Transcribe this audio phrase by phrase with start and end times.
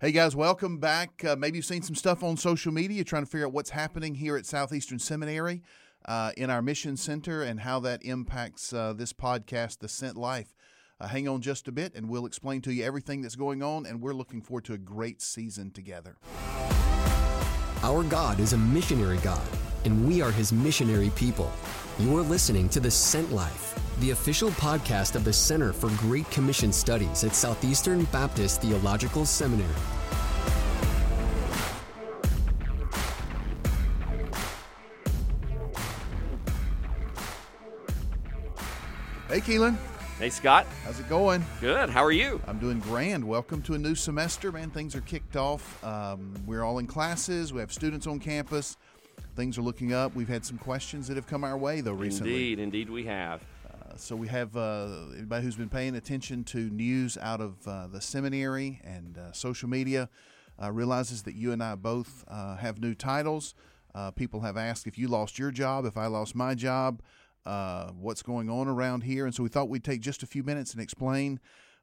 [0.00, 1.24] Hey guys, welcome back.
[1.24, 4.14] Uh, maybe you've seen some stuff on social media trying to figure out what's happening
[4.14, 5.60] here at Southeastern Seminary
[6.04, 10.54] uh, in our mission center and how that impacts uh, this podcast, The Sent Life.
[11.00, 13.86] Uh, hang on just a bit and we'll explain to you everything that's going on,
[13.86, 16.16] and we're looking forward to a great season together.
[17.82, 19.48] Our God is a missionary God,
[19.84, 21.50] and we are his missionary people.
[22.00, 26.72] You're listening to The Sent Life, the official podcast of the Center for Great Commission
[26.72, 29.68] Studies at Southeastern Baptist Theological Seminary.
[39.26, 39.76] Hey, Keelan.
[40.20, 40.68] Hey, Scott.
[40.84, 41.44] How's it going?
[41.60, 41.90] Good.
[41.90, 42.40] How are you?
[42.46, 43.24] I'm doing grand.
[43.24, 44.70] Welcome to a new semester, man.
[44.70, 45.82] Things are kicked off.
[45.84, 47.52] Um, we're all in classes.
[47.52, 48.76] We have students on campus.
[49.38, 50.16] Things are looking up.
[50.16, 52.32] We've had some questions that have come our way, though, recently.
[52.32, 53.40] Indeed, indeed, we have.
[53.64, 57.86] Uh, so we have uh, anybody who's been paying attention to news out of uh,
[57.86, 60.08] the seminary and uh, social media
[60.60, 63.54] uh, realizes that you and I both uh, have new titles.
[64.16, 67.00] people have asked if you lost your job, if I lost my job,
[67.44, 70.72] what's going on around here, and so we thought we'd take just a few minutes
[70.72, 71.38] and explain.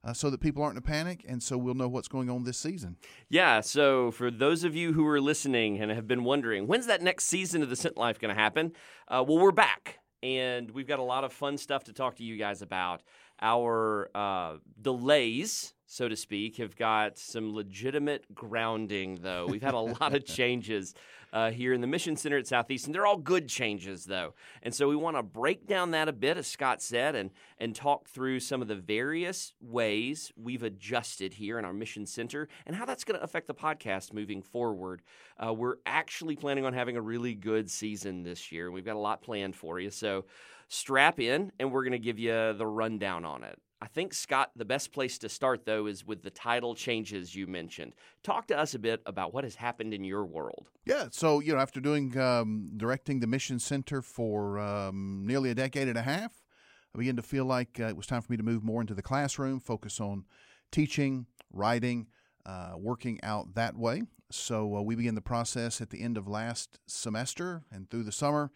[0.06, 2.44] Uh, so that people aren't in a panic and so we'll know what's going on
[2.44, 2.96] this season.
[3.28, 7.02] Yeah, so for those of you who are listening and have been wondering, when's that
[7.02, 8.74] next season of The Sent Life going to happen?
[9.08, 12.24] Uh, well, we're back and we've got a lot of fun stuff to talk to
[12.24, 13.04] you guys about.
[13.42, 19.46] Our uh, delays, so to speak, have got some legitimate grounding, though.
[19.46, 20.96] We've had a lot of changes
[21.36, 24.34] uh, here in the Mission Center at Southeast, and they're all good changes, though.
[24.64, 27.76] And so we want to break down that a bit, as Scott said, and, and
[27.76, 32.74] talk through some of the various ways we've adjusted here in our Mission Center and
[32.74, 35.02] how that's going to affect the podcast moving forward.
[35.38, 38.72] Uh, we're actually planning on having a really good season this year.
[38.72, 39.90] We've got a lot planned for you.
[39.90, 40.24] So
[40.70, 43.60] strap in, and we're going to give you the rundown on it.
[43.86, 47.46] I think, Scott, the best place to start, though, is with the title changes you
[47.46, 47.94] mentioned.
[48.24, 50.72] Talk to us a bit about what has happened in your world.
[50.86, 55.54] Yeah, so, you know, after doing um, directing the Mission Center for um, nearly a
[55.54, 56.42] decade and a half,
[56.96, 58.96] I began to feel like uh, it was time for me to move more into
[58.96, 60.26] the classroom, focus on
[60.72, 62.08] teaching, writing,
[62.44, 64.02] uh, working out that way.
[64.32, 68.12] So uh, we began the process at the end of last semester and through the
[68.12, 68.50] summer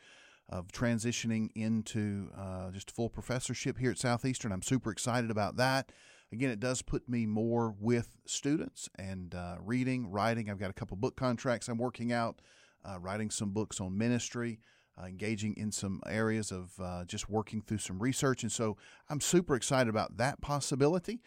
[0.50, 4.52] of transitioning into uh, just full professorship here at Southeastern.
[4.52, 5.92] I'm super excited about that.
[6.32, 10.50] Again, it does put me more with students and uh, reading, writing.
[10.50, 12.42] I've got a couple book contracts I'm working out,
[12.84, 14.60] uh, writing some books on ministry,
[15.00, 18.78] uh, engaging in some areas of uh, just working through some research, and so
[19.10, 21.22] I'm super excited about that possibility.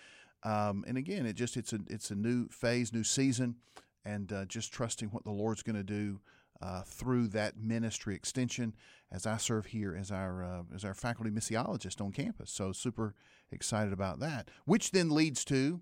[0.44, 3.56] Um, and again, it just it's a it's a new phase, new season,
[4.05, 6.21] and uh, just trusting what the Lord's going to do
[6.62, 8.75] uh, through that ministry extension
[9.11, 12.50] as I serve here as our uh, as our faculty missiologist on campus.
[12.50, 13.15] So super
[13.50, 15.81] excited about that, which then leads to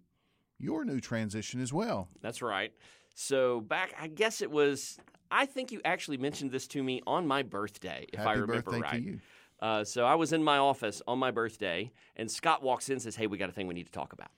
[0.59, 2.09] your new transition as well.
[2.21, 2.73] That's right.
[3.15, 4.99] So back, I guess it was.
[5.31, 8.63] I think you actually mentioned this to me on my birthday, if Happy I remember
[8.63, 8.93] birthday right.
[8.93, 9.21] to you.
[9.61, 13.03] Uh, so I was in my office on my birthday, and Scott walks in and
[13.03, 14.31] says, "Hey, we got a thing we need to talk about."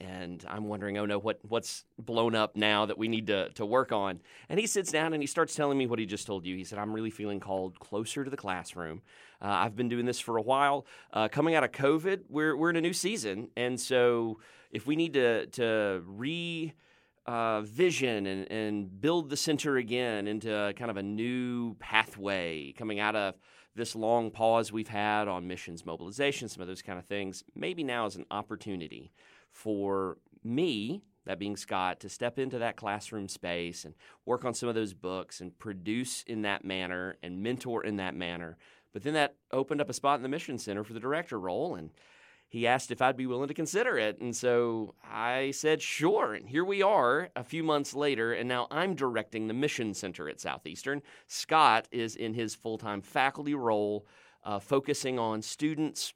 [0.00, 3.64] And I'm wondering, oh no, what what's blown up now that we need to to
[3.64, 4.20] work on?
[4.48, 6.56] And he sits down and he starts telling me what he just told you.
[6.56, 9.02] He said, I'm really feeling called closer to the classroom.
[9.40, 10.86] Uh, I've been doing this for a while.
[11.12, 14.40] Uh, coming out of COVID, we're we're in a new season, and so
[14.70, 16.74] if we need to to re
[17.26, 23.00] uh, vision and, and build the center again into kind of a new pathway coming
[23.00, 23.34] out of
[23.76, 27.42] this long pause we've had on missions mobilization, some of those kind of things.
[27.54, 29.10] Maybe now is an opportunity
[29.54, 33.94] for me, that being Scott, to step into that classroom space and
[34.26, 38.14] work on some of those books and produce in that manner and mentor in that
[38.14, 38.58] manner.
[38.92, 41.76] But then that opened up a spot in the Mission Center for the director role,
[41.76, 41.90] and
[42.48, 44.20] he asked if I'd be willing to consider it.
[44.20, 46.34] And so I said, sure.
[46.34, 50.28] And here we are a few months later, and now I'm directing the Mission Center
[50.28, 51.00] at Southeastern.
[51.26, 54.06] Scott is in his full time faculty role,
[54.44, 56.12] uh, focusing on students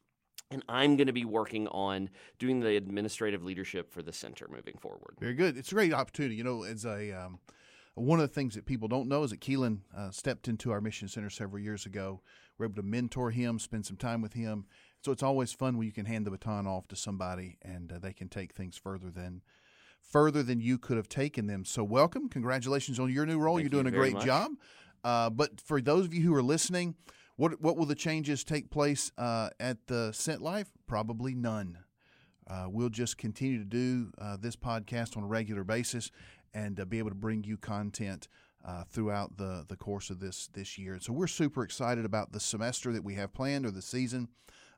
[0.50, 4.76] and I'm going to be working on doing the administrative leadership for the center moving
[4.80, 5.16] forward.
[5.20, 5.56] Very good.
[5.56, 6.36] It's a great opportunity.
[6.36, 7.38] You know, as a um,
[7.94, 10.80] one of the things that people don't know is that Keelan uh, stepped into our
[10.80, 12.20] mission center several years ago.
[12.56, 14.66] We're able to mentor him, spend some time with him.
[15.04, 17.98] So it's always fun when you can hand the baton off to somebody and uh,
[17.98, 19.42] they can take things further than
[20.00, 21.64] further than you could have taken them.
[21.64, 23.56] So welcome, congratulations on your new role.
[23.56, 24.24] Thank You're doing you a great much.
[24.24, 24.52] job.
[25.04, 26.94] Uh, but for those of you who are listening,
[27.38, 30.68] what what will the changes take place uh, at the Sent Life?
[30.86, 31.78] Probably none.
[32.50, 36.10] Uh, we'll just continue to do uh, this podcast on a regular basis
[36.52, 38.26] and uh, be able to bring you content
[38.64, 40.98] uh, throughout the the course of this this year.
[41.00, 44.28] So we're super excited about the semester that we have planned or the season.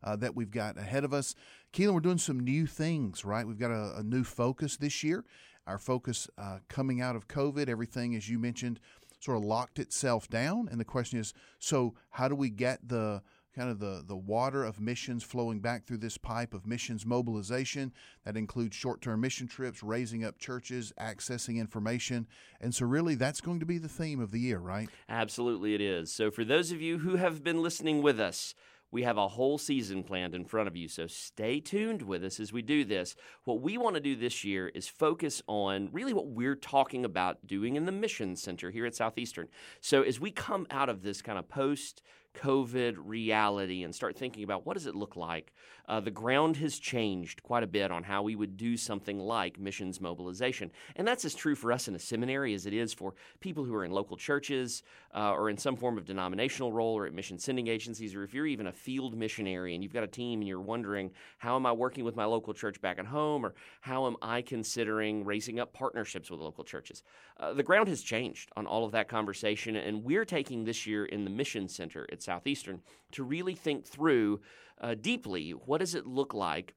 [0.03, 1.35] Uh, that we've got ahead of us.
[1.75, 3.47] Keelan, we're doing some new things, right?
[3.47, 5.27] We've got a, a new focus this year.
[5.67, 6.27] our focus
[6.69, 7.69] coming out of COVID.
[7.69, 8.81] Everything, as you mentioned,
[9.20, 10.69] sort of locked itself down.
[10.70, 13.22] And the question is so, how do we get the
[13.55, 17.93] kind of the, the water of missions flowing back through this pipe of missions mobilization
[18.25, 22.26] that includes short-term mission trips raising up churches accessing information?
[22.61, 24.88] And so really that's going to be the theme of the year right?
[25.08, 26.12] Absolutely it is.
[26.12, 28.55] So for those of you who have been listening with us
[28.92, 32.40] we have a whole season planned in front of you, so stay tuned with us
[32.40, 33.14] as we do this.
[33.44, 37.46] What we want to do this year is focus on really what we're talking about
[37.46, 39.48] doing in the Mission Center here at Southeastern.
[39.81, 42.02] So, as we come out of this kind of post
[42.35, 45.53] COVID reality and start thinking about what does it look like,
[45.88, 49.59] uh, the ground has changed quite a bit on how we would do something like
[49.59, 50.71] missions mobilization.
[50.97, 53.75] And that's as true for us in a seminary as it is for people who
[53.75, 54.85] are in local churches
[55.15, 58.33] uh, or in some form of denominational role or at mission sending agencies, or if
[58.33, 61.67] you're even a field missionary and you've got a team and you're wondering, how am
[61.67, 65.59] I working with my local church back at home, or how am I considering raising
[65.59, 67.03] up partnerships with local churches?
[67.41, 71.06] Uh, the ground has changed on all of that conversation, and we're taking this year
[71.06, 72.82] in the Mission Center at Southeastern
[73.12, 74.40] to really think through
[74.81, 76.75] uh, deeply what does it look like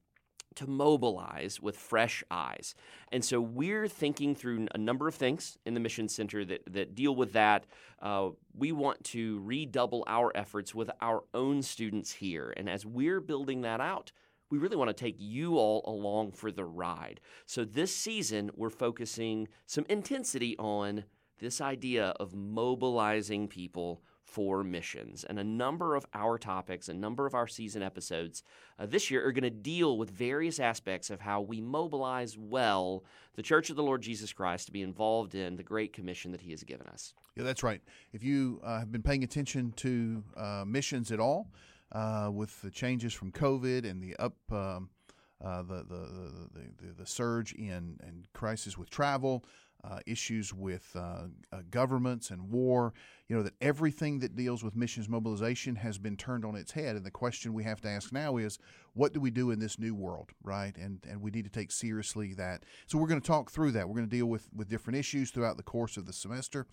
[0.56, 2.76] to mobilize with fresh eyes.
[3.12, 6.94] And so we're thinking through a number of things in the Mission Center that, that
[6.94, 7.66] deal with that.
[8.00, 12.54] Uh, we want to redouble our efforts with our own students here.
[12.56, 14.12] And as we're building that out,
[14.52, 17.20] we really want to take you all along for the ride.
[17.48, 21.06] So this season, we're focusing some intensity on
[21.40, 25.24] this idea of mobilizing people for missions.
[25.24, 28.44] And a number of our topics, a number of our season episodes
[28.80, 33.04] uh, this year are going to deal with various aspects of how we mobilize well
[33.36, 36.42] the Church of the Lord Jesus Christ to be involved in the Great Commission that
[36.42, 37.14] He has given us.
[37.36, 37.82] Yeah, that's right.
[38.12, 41.50] If you uh, have been paying attention to uh, missions at all,
[41.92, 44.36] uh, with the changes from COVID and the up.
[44.52, 44.90] Um,
[45.44, 46.10] uh, the, the,
[46.54, 49.44] the, the, the surge in, in crisis with travel,
[49.84, 52.94] uh, issues with uh, uh, governments and war,
[53.28, 56.96] you know, that everything that deals with missions mobilization has been turned on its head.
[56.96, 58.60] And the question we have to ask now is,
[58.94, 60.76] what do we do in this new world, right?
[60.78, 62.64] And and we need to take seriously that.
[62.88, 63.88] So we're going to talk through that.
[63.88, 66.66] We're going to deal with with different issues throughout the course of the semester,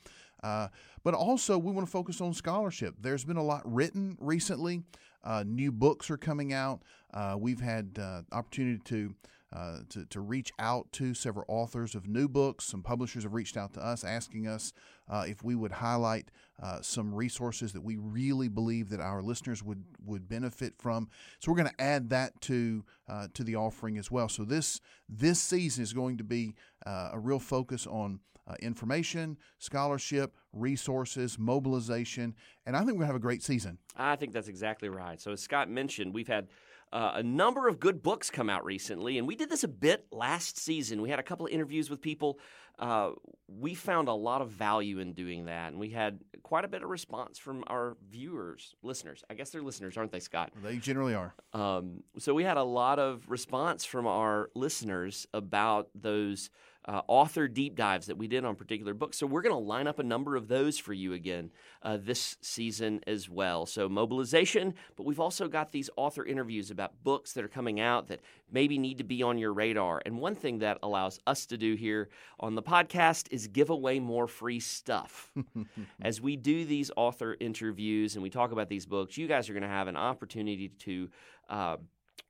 [0.45, 0.69] uh,
[1.03, 2.95] but also we want to focus on scholarship.
[3.01, 4.83] There's been a lot written recently.
[5.25, 6.83] Uh, new books are coming out.
[7.12, 7.99] Uh, we've had
[8.33, 9.15] opportunity to
[9.52, 12.64] uh, to, to reach out to several authors of new books.
[12.64, 14.73] Some publishers have reached out to us asking us
[15.08, 16.31] uh, if we would highlight
[16.62, 21.08] uh, some resources that we really believe that our listeners would, would benefit from.
[21.41, 24.29] So we're going to add that to uh, to the offering as well.
[24.29, 26.55] So this this season is going to be
[26.87, 28.20] uh, a real focus on
[28.61, 32.35] information, scholarship, resources, mobilization,
[32.67, 33.79] and I think we're going to have a great season.
[33.97, 35.20] I think that's exactly right.
[35.20, 36.49] So, as Scott mentioned, we've had
[36.92, 40.06] uh, a number of good books come out recently, and we did this a bit
[40.10, 41.02] last season.
[41.02, 42.38] We had a couple of interviews with people.
[42.81, 43.11] Uh,
[43.47, 46.82] we found a lot of value in doing that, and we had quite a bit
[46.82, 49.23] of response from our viewers, listeners.
[49.29, 50.50] I guess they're listeners, aren't they, Scott?
[50.62, 51.35] They generally are.
[51.53, 56.49] Um, so we had a lot of response from our listeners about those
[56.87, 59.19] uh, author deep dives that we did on particular books.
[59.19, 61.50] So we're going to line up a number of those for you again
[61.83, 63.67] uh, this season as well.
[63.67, 68.09] So mobilization, but we've also got these author interviews about books that are coming out
[68.09, 70.00] that maybe need to be on your radar.
[70.06, 72.09] And one thing that allows us to do here
[72.41, 75.33] on the podcast is give away more free stuff.
[76.02, 79.52] As we do these author interviews and we talk about these books, you guys are
[79.52, 81.09] going to have an opportunity to.
[81.49, 81.76] Uh,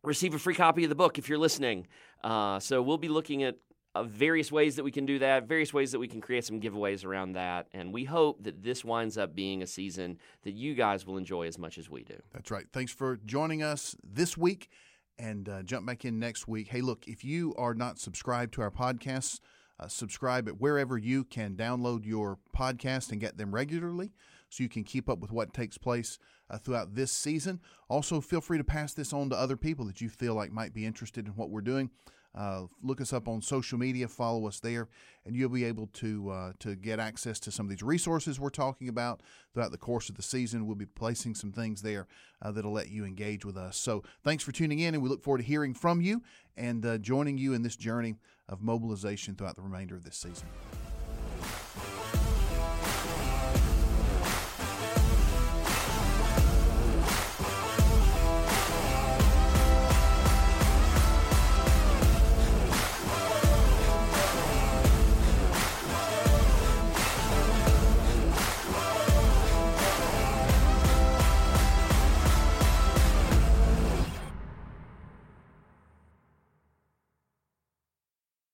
[0.03, 1.87] receive a free copy of the book if you're listening.
[2.25, 3.57] Uh, so we'll be looking at
[3.95, 6.59] uh, various ways that we can do that, various ways that we can create some
[6.59, 7.67] giveaways around that.
[7.75, 11.49] And we hope that this winds up being a season that you guys will enjoy
[11.49, 12.17] as much as we do.
[12.33, 12.67] That's right.
[12.73, 14.71] Thanks for joining us this week
[15.19, 16.69] and uh, jump back in next week.
[16.69, 19.41] Hey, look, if you are not subscribed to our podcasts,
[19.81, 24.13] uh, subscribe at wherever you can download your podcast and get them regularly
[24.51, 26.19] so you can keep up with what takes place
[26.51, 27.61] uh, throughout this season.
[27.89, 30.75] Also, feel free to pass this on to other people that you feel like might
[30.75, 31.91] be interested in what we're doing.
[32.35, 34.89] Uh, look us up on social media, follow us there,
[35.25, 38.51] and you'll be able to uh, to get access to some of these resources we're
[38.51, 39.21] talking about
[39.53, 40.67] throughout the course of the season.
[40.67, 42.07] We'll be placing some things there
[42.41, 43.77] uh, that'll let you engage with us.
[43.77, 46.23] So thanks for tuning in, and we look forward to hearing from you
[46.57, 48.17] and uh, joining you in this journey
[48.49, 50.47] of mobilization throughout the remainder of this season.